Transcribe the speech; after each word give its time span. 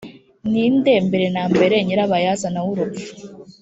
ni 0.51 0.63
nde 0.75 0.93
mbere 1.07 1.27
na 1.35 1.43
mbere 1.53 1.75
nyirabayazana 1.85 2.59
w 2.65 2.67
urupfu 2.73 3.11